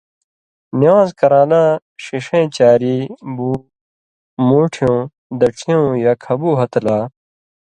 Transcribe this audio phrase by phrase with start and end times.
[0.79, 1.69] نِوان٘ز کران٘لاں
[2.03, 2.97] ݜِݜَیں چاری
[3.35, 3.51] بُو،
[4.47, 4.97] مُوٹھیوں،
[5.39, 6.97] دڇھیوں یا کھبُو ہتہۡ لا